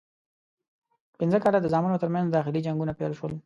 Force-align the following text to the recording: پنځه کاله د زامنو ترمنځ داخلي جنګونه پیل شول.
پنځه 1.19 1.37
کاله 1.43 1.59
د 1.61 1.67
زامنو 1.73 2.01
ترمنځ 2.03 2.27
داخلي 2.29 2.59
جنګونه 2.67 2.91
پیل 2.99 3.13
شول. 3.19 3.33